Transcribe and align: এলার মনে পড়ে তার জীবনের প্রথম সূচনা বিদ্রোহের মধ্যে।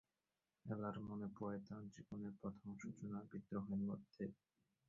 এলার 0.65 0.95
মনে 1.07 1.27
পড়ে 1.37 1.57
তার 1.67 1.83
জীবনের 1.95 2.33
প্রথম 2.41 2.69
সূচনা 2.81 3.19
বিদ্রোহের 3.29 3.81
মধ্যে। 3.81 4.23